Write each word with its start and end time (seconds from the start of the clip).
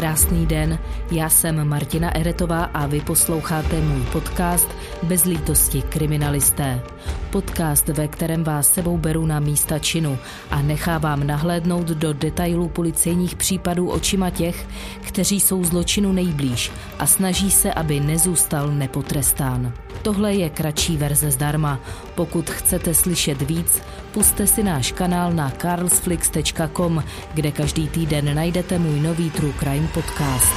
Krásný 0.00 0.46
den, 0.46 0.78
já 1.10 1.28
jsem 1.28 1.68
Martina 1.68 2.16
Eretová 2.16 2.64
a 2.64 2.86
vy 2.86 3.00
posloucháte 3.00 3.80
můj 3.80 4.00
podcast 4.00 4.68
Bez 5.02 5.24
lítosti 5.24 5.82
kriminalisté. 5.82 6.82
Podcast, 7.30 7.88
ve 7.88 8.08
kterém 8.08 8.44
vás 8.44 8.72
sebou 8.72 8.98
beru 8.98 9.26
na 9.26 9.40
místa 9.40 9.78
činu 9.78 10.18
a 10.50 10.62
nechávám 10.62 11.26
nahlédnout 11.26 11.86
do 11.86 12.12
detailů 12.12 12.68
policejních 12.68 13.36
případů 13.36 13.90
očima 13.90 14.30
těch, 14.30 14.66
kteří 15.00 15.40
jsou 15.40 15.64
zločinu 15.64 16.12
nejblíž 16.12 16.72
a 16.98 17.06
snaží 17.06 17.50
se, 17.50 17.72
aby 17.72 18.00
nezůstal 18.00 18.72
nepotrestán. 18.72 19.72
Tohle 20.02 20.34
je 20.34 20.50
kratší 20.50 20.96
verze 20.96 21.30
zdarma. 21.30 21.80
Pokud 22.14 22.50
chcete 22.50 22.94
slyšet 22.94 23.42
víc, 23.42 23.82
puste 24.12 24.46
si 24.46 24.62
náš 24.62 24.92
kanál 24.92 25.32
na 25.32 25.50
carlsflix.com, 25.50 27.04
kde 27.34 27.52
každý 27.52 27.88
týden 27.88 28.34
najdete 28.34 28.78
můj 28.78 29.00
nový 29.00 29.30
True 29.30 29.52
Crime 29.58 29.88
podcast. 29.94 30.54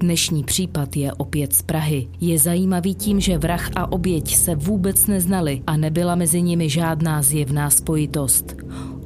Dnešní 0.00 0.44
případ 0.44 0.96
je 0.96 1.12
opět 1.12 1.52
z 1.52 1.62
Prahy. 1.62 2.08
Je 2.20 2.38
zajímavý 2.38 2.94
tím, 2.94 3.20
že 3.20 3.38
vrah 3.38 3.70
a 3.76 3.92
oběť 3.92 4.36
se 4.36 4.54
vůbec 4.54 5.06
neznali 5.06 5.62
a 5.66 5.76
nebyla 5.76 6.14
mezi 6.14 6.42
nimi 6.42 6.68
žádná 6.68 7.22
zjevná 7.22 7.70
spojitost. 7.70 8.57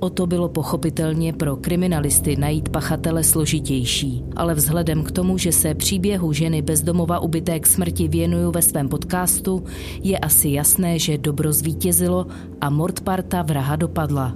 O 0.03 0.11
to 0.11 0.27
bylo 0.27 0.49
pochopitelně 0.49 1.33
pro 1.33 1.57
kriminalisty 1.57 2.37
najít 2.37 2.69
pachatele 2.69 3.25
složitější. 3.25 4.25
Ale 4.37 4.55
vzhledem 4.55 5.03
k 5.05 5.11
tomu, 5.11 5.39
že 5.39 5.53
se 5.53 5.75
příběhu 5.75 6.33
ženy 6.33 6.63
bezdomova 6.63 7.19
ubité 7.19 7.61
k 7.61 7.67
smrti 7.67 8.09
věnuju 8.09 8.51
ve 8.51 8.63
svém 8.63 8.89
podcastu, 8.89 9.65
je 10.03 10.19
asi 10.19 10.49
jasné, 10.49 10.99
že 10.99 11.19
dobro 11.19 11.53
zvítězilo 11.53 12.27
a 12.61 12.71
mordparta 12.71 13.43
vraha 13.43 13.77
dopadla. 13.77 14.35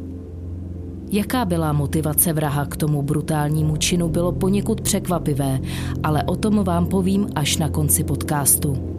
Jaká 1.12 1.44
byla 1.44 1.72
motivace 1.72 2.33
vraha 2.33 2.67
k 2.67 2.77
tomu 2.77 3.03
brutálnímu 3.03 3.77
činu, 3.77 4.09
bylo 4.09 4.33
poněkud 4.33 4.81
překvapivé, 4.81 5.61
ale 6.03 6.22
o 6.22 6.37
tom 6.37 6.64
vám 6.64 6.87
povím 6.87 7.27
až 7.34 7.56
na 7.56 7.69
konci 7.69 8.05
podcastu. 8.05 8.96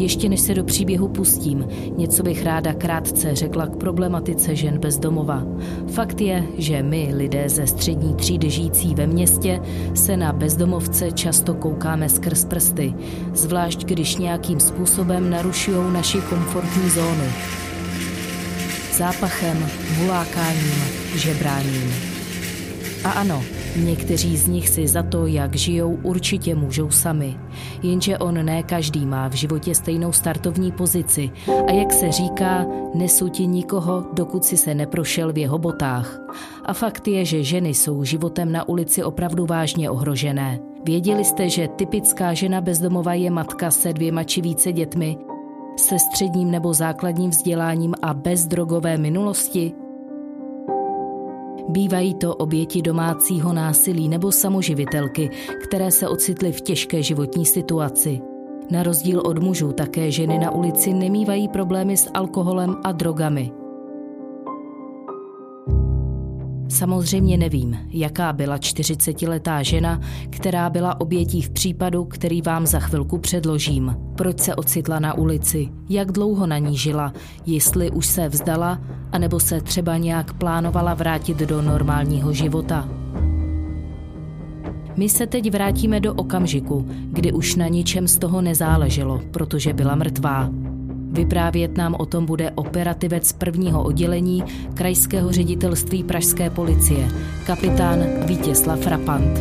Ještě 0.00 0.28
než 0.28 0.40
se 0.40 0.54
do 0.54 0.64
příběhu 0.64 1.08
pustím, 1.08 1.68
něco 1.96 2.22
bych 2.22 2.44
ráda 2.44 2.72
krátce 2.72 3.34
řekla 3.34 3.66
k 3.66 3.76
problematice 3.76 4.56
žen 4.56 4.78
bez 4.78 4.98
domova. 4.98 5.42
Fakt 5.92 6.20
je, 6.20 6.44
že 6.58 6.82
my, 6.82 7.10
lidé 7.14 7.48
ze 7.48 7.66
střední 7.66 8.14
třídy 8.14 8.50
žijící 8.50 8.94
ve 8.94 9.06
městě, 9.06 9.60
se 9.94 10.16
na 10.16 10.32
bezdomovce 10.32 11.12
často 11.12 11.54
koukáme 11.54 12.08
skrz 12.08 12.44
prsty, 12.44 12.94
zvlášť 13.34 13.84
když 13.84 14.16
nějakým 14.16 14.60
způsobem 14.60 15.30
narušují 15.30 15.92
naši 15.92 16.18
komfortní 16.20 16.90
zónu. 16.90 17.24
Zápachem, 18.92 19.66
hulákáním, 19.98 20.84
žebráním. 21.14 21.94
A 23.04 23.10
ano, 23.10 23.42
Někteří 23.76 24.36
z 24.36 24.46
nich 24.46 24.68
si 24.68 24.88
za 24.88 25.02
to, 25.02 25.26
jak 25.26 25.56
žijou, 25.56 25.98
určitě 26.02 26.54
můžou 26.54 26.90
sami. 26.90 27.36
Jenže 27.82 28.18
on 28.18 28.44
ne 28.44 28.62
každý 28.62 29.06
má 29.06 29.28
v 29.28 29.32
životě 29.32 29.74
stejnou 29.74 30.12
startovní 30.12 30.72
pozici 30.72 31.30
a 31.66 31.72
jak 31.72 31.92
se 31.92 32.12
říká, 32.12 32.66
nesutí 32.94 33.46
nikoho, 33.46 34.06
dokud 34.12 34.44
si 34.44 34.56
se 34.56 34.74
neprošel 34.74 35.32
v 35.32 35.38
jeho 35.38 35.58
botách. 35.58 36.18
A 36.64 36.72
fakt 36.72 37.08
je, 37.08 37.24
že 37.24 37.44
ženy 37.44 37.74
jsou 37.74 38.04
životem 38.04 38.52
na 38.52 38.68
ulici 38.68 39.04
opravdu 39.04 39.46
vážně 39.46 39.90
ohrožené. 39.90 40.58
Věděli 40.84 41.24
jste, 41.24 41.48
že 41.48 41.68
typická 41.68 42.34
žena 42.34 42.60
bezdomova 42.60 43.14
je 43.14 43.30
matka 43.30 43.70
se 43.70 43.92
dvěma 43.92 44.24
či 44.24 44.40
více 44.40 44.72
dětmi, 44.72 45.18
se 45.76 45.98
středním 45.98 46.50
nebo 46.50 46.74
základním 46.74 47.30
vzděláním 47.30 47.94
a 48.02 48.14
bez 48.14 48.46
drogové 48.46 48.98
minulosti? 48.98 49.72
Bývají 51.68 52.14
to 52.14 52.34
oběti 52.34 52.82
domácího 52.82 53.52
násilí 53.52 54.08
nebo 54.08 54.32
samoživitelky, 54.32 55.30
které 55.62 55.90
se 55.90 56.08
ocitly 56.08 56.52
v 56.52 56.60
těžké 56.60 57.02
životní 57.02 57.46
situaci. 57.46 58.20
Na 58.70 58.82
rozdíl 58.82 59.22
od 59.24 59.38
mužů 59.38 59.72
také 59.72 60.10
ženy 60.10 60.38
na 60.38 60.50
ulici 60.50 60.92
nemývají 60.92 61.48
problémy 61.48 61.96
s 61.96 62.10
alkoholem 62.14 62.76
a 62.84 62.92
drogami. 62.92 63.59
Samozřejmě 66.70 67.36
nevím, 67.36 67.78
jaká 67.90 68.32
byla 68.32 68.56
40-letá 68.56 69.62
žena, 69.62 70.00
která 70.30 70.70
byla 70.70 71.00
obětí 71.00 71.42
v 71.42 71.50
případu, 71.50 72.04
který 72.04 72.42
vám 72.42 72.66
za 72.66 72.80
chvilku 72.80 73.18
předložím. 73.18 73.96
Proč 74.16 74.40
se 74.40 74.54
ocitla 74.54 74.98
na 74.98 75.14
ulici, 75.14 75.68
jak 75.88 76.12
dlouho 76.12 76.46
na 76.46 76.58
ní 76.58 76.76
žila, 76.76 77.12
jestli 77.46 77.90
už 77.90 78.06
se 78.06 78.28
vzdala, 78.28 78.80
anebo 79.12 79.40
se 79.40 79.60
třeba 79.60 79.96
nějak 79.96 80.32
plánovala 80.32 80.94
vrátit 80.94 81.36
do 81.36 81.62
normálního 81.62 82.32
života. 82.32 82.88
My 84.96 85.08
se 85.08 85.26
teď 85.26 85.52
vrátíme 85.52 86.00
do 86.00 86.14
okamžiku, 86.14 86.86
kdy 87.06 87.32
už 87.32 87.56
na 87.56 87.68
ničem 87.68 88.08
z 88.08 88.18
toho 88.18 88.42
nezáleželo, 88.42 89.20
protože 89.30 89.72
byla 89.72 89.94
mrtvá. 89.94 90.50
Vyprávět 91.12 91.76
nám 91.76 91.96
o 91.98 92.06
tom 92.06 92.26
bude 92.26 92.50
operativec 92.54 93.32
prvního 93.32 93.84
oddělení 93.84 94.44
Krajského 94.74 95.32
ředitelství 95.32 96.04
Pražské 96.04 96.50
policie, 96.50 97.08
kapitán 97.46 97.98
Vítězslav 98.26 98.86
Rapant. 98.86 99.40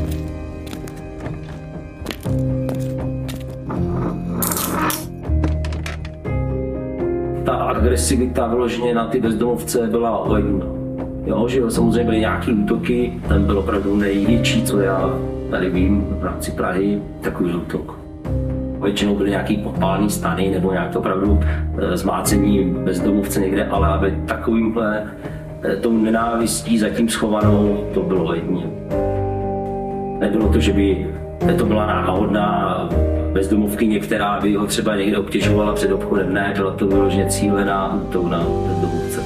Ta 7.46 7.54
agresivita 7.54 8.48
vyloženě 8.48 8.94
na 8.94 9.08
ty 9.08 9.22
bezdomovce 9.22 9.88
byla 9.88 10.18
oheň. 10.18 10.62
Jo, 11.26 11.48
že 11.48 11.60
jo, 11.60 11.72
samozřejmě 11.72 12.04
byly 12.04 12.20
nějaké 12.20 12.52
útoky, 12.52 13.14
ten 13.28 13.46
byl 13.46 13.60
opravdu 13.60 13.96
největší, 13.96 14.64
co 14.64 14.80
já 14.80 15.20
tady 15.50 15.70
vím 15.70 16.08
v 16.20 16.24
rámci 16.24 16.52
Prahy, 16.52 17.02
takový 17.22 17.54
útok. 17.54 17.99
Většinou 18.84 19.16
byly 19.16 19.30
nějaký 19.30 19.58
podpálný 19.58 20.10
stany 20.10 20.50
nebo 20.50 20.72
nějak 20.72 20.92
to 20.92 21.00
opravdu 21.00 21.40
eh, 21.44 21.98
zmácení 21.98 22.74
bezdomovce 22.74 23.40
někde, 23.40 23.66
ale 23.66 23.88
aby 23.88 24.18
takovýmhle 24.28 25.04
eh, 25.64 25.76
tou 25.76 25.98
nenávistí 25.98 26.80
zatím 26.80 27.10
schovanou, 27.10 27.88
to 27.94 28.00
bylo 28.00 28.34
jedně. 28.34 28.64
Nebylo 30.20 30.50
to, 30.50 30.60
že 30.60 30.74
by 30.74 31.08
to 31.58 31.66
byla 31.66 31.86
náhodná 31.86 32.90
bezdomovkyně, 33.34 34.00
která 34.00 34.40
by 34.40 34.56
ho 34.56 34.68
třeba 34.68 34.96
někde 34.96 35.18
obtěžovala 35.18 35.74
před 35.74 35.92
obchodem. 35.92 36.34
Ne, 36.34 36.54
byla 36.56 36.74
to 36.74 36.88
vyloženě 36.88 37.26
cílená 37.26 38.02
tou 38.12 38.28
na 38.28 38.40
bezdomovce. 38.40 39.22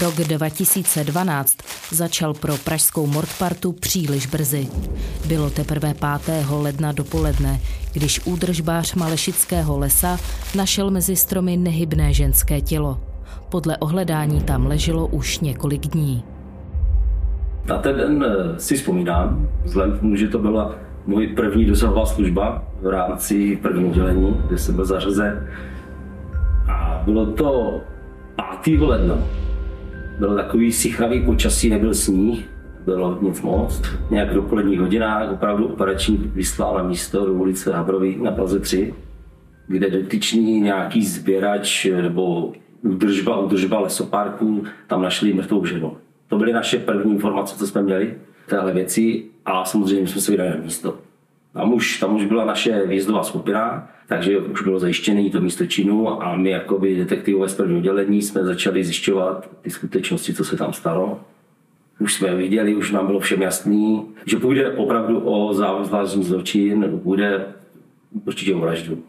Rok 0.00 0.14
2012 0.14 1.56
začal 1.94 2.34
pro 2.34 2.54
pražskou 2.64 3.06
Mordpartu 3.06 3.72
příliš 3.72 4.26
brzy. 4.26 4.68
Bylo 5.28 5.50
teprve 5.50 5.94
5. 6.24 6.46
ledna 6.50 6.92
dopoledne, 6.92 7.60
když 7.92 8.26
údržbář 8.26 8.94
Malešického 8.94 9.78
lesa 9.78 10.18
našel 10.56 10.90
mezi 10.90 11.16
stromy 11.16 11.56
nehybné 11.56 12.12
ženské 12.12 12.60
tělo. 12.60 13.00
Podle 13.50 13.76
ohledání 13.76 14.40
tam 14.40 14.66
leželo 14.66 15.06
už 15.06 15.40
několik 15.40 15.86
dní. 15.86 16.24
Na 17.66 17.78
ten 17.78 17.96
den 17.96 18.24
eh, 18.24 18.58
si 18.58 18.76
vzpomínám, 18.76 19.48
vzhledem 19.64 19.96
k 19.96 20.00
tomu, 20.00 20.16
že 20.16 20.28
to 20.28 20.38
byla 20.38 20.74
můj 21.06 21.26
první 21.26 21.64
dosahová 21.64 22.06
služba 22.06 22.64
v 22.82 22.86
rámci 22.86 23.56
prvního 23.62 23.94
dělení, 23.94 24.36
kde 24.46 24.58
jsem 24.58 24.74
byl 24.74 24.84
zařazen. 24.84 25.48
A 26.68 27.02
bylo 27.04 27.26
to 27.26 27.80
5. 28.64 28.80
ledna 28.80 29.41
bylo 30.22 30.36
takový 30.36 30.72
sichravý 30.72 31.20
počasí, 31.20 31.70
nebyl 31.70 31.94
sníh, 31.94 32.50
bylo 32.84 33.18
nic 33.22 33.42
moc. 33.42 33.82
Nějak 34.10 34.30
v 34.30 34.34
dopoledních 34.34 34.80
hodinách 34.80 35.30
opravdu 35.30 35.66
operační 35.66 36.16
vyslal 36.16 36.74
na 36.76 36.82
místo 36.82 37.26
do 37.26 37.32
ulice 37.32 37.72
Habrový 37.72 38.16
na 38.22 38.30
Plaze 38.30 38.60
3, 38.60 38.94
kde 39.66 39.90
dotyčný 39.90 40.60
nějaký 40.60 41.04
sběrač 41.04 41.84
nebo 41.84 42.52
udržba, 42.82 43.38
udržba 43.38 43.80
lesoparku 43.80 44.64
tam 44.86 45.02
našli 45.02 45.32
mrtvou 45.32 45.66
ženu. 45.66 45.96
To 46.28 46.38
byly 46.38 46.52
naše 46.52 46.78
první 46.78 47.12
informace, 47.12 47.58
co 47.58 47.66
jsme 47.66 47.82
měli, 47.82 48.14
téhle 48.48 48.72
věci 48.72 49.24
a 49.44 49.64
samozřejmě 49.64 50.06
jsme 50.06 50.20
se 50.20 50.30
vydali 50.30 50.50
na 50.50 50.56
místo. 50.56 50.98
Tam 51.52 51.72
už, 51.72 52.00
tam 52.00 52.16
už 52.16 52.24
byla 52.24 52.44
naše 52.44 52.86
výjezdová 52.86 53.22
skupina, 53.22 53.88
takže 54.08 54.38
už 54.38 54.62
bylo 54.62 54.78
zajištěné 54.78 55.30
to 55.30 55.40
místo 55.40 55.66
činu 55.66 56.22
a 56.22 56.36
my 56.36 56.50
jako 56.50 56.78
by 56.78 56.96
detektivové 56.96 57.48
z 57.48 57.54
prvního 57.54 57.80
dělení 57.80 58.22
jsme 58.22 58.44
začali 58.44 58.84
zjišťovat 58.84 59.50
ty 59.62 59.70
skutečnosti, 59.70 60.34
co 60.34 60.44
se 60.44 60.56
tam 60.56 60.72
stalo. 60.72 61.20
Už 61.98 62.14
jsme 62.14 62.34
viděli, 62.34 62.74
už 62.74 62.92
nám 62.92 63.06
bylo 63.06 63.20
všem 63.20 63.42
jasný, 63.42 64.06
že 64.26 64.36
půjde 64.36 64.70
opravdu 64.70 65.20
o 65.20 65.54
závazný 65.54 66.24
zločin, 66.24 67.00
bude 67.04 67.46
určitě 68.26 68.54
o 68.54 68.58
vraždu. 68.58 69.02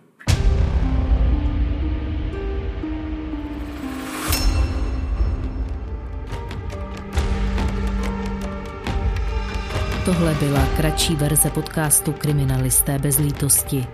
Tohle 10.05 10.35
byla 10.35 10.65
kratší 10.77 11.15
verze 11.15 11.49
podcastu 11.49 12.11
Kriminalisté 12.11 12.99
bez 12.99 13.17
lítosti. 13.17 13.87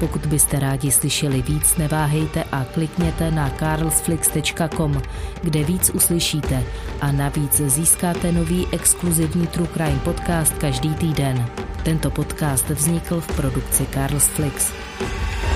Pokud 0.00 0.26
byste 0.26 0.58
rádi 0.58 0.90
slyšeli 0.90 1.42
víc, 1.42 1.76
neváhejte 1.76 2.44
a 2.52 2.64
klikněte 2.74 3.30
na 3.30 3.50
carlsflix.com, 3.50 5.02
kde 5.42 5.64
víc 5.64 5.90
uslyšíte 5.94 6.62
a 7.00 7.12
navíc 7.12 7.60
získáte 7.60 8.32
nový 8.32 8.66
exkluzivní 8.72 9.46
True 9.46 9.68
Crime 9.72 10.00
podcast 10.04 10.58
každý 10.58 10.94
týden. 10.94 11.46
Tento 11.82 12.10
podcast 12.10 12.70
vznikl 12.70 13.20
v 13.20 13.36
produkci 13.36 13.86
Carlsflix. 13.94 14.66
Flix. 14.66 15.51